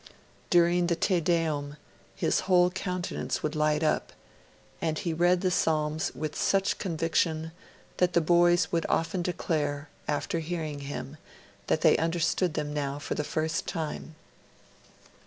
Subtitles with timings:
[0.49, 1.77] During the Te Deum,
[2.15, 4.11] his whole countenance would light up;
[4.81, 7.51] and he read the Psalms with such conviction
[7.97, 11.17] that boys would often declare, after hearing him,
[11.67, 14.15] that they understood them now for the first time.